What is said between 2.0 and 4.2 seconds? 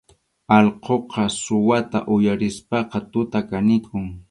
uyarispaqa tuta kanikun.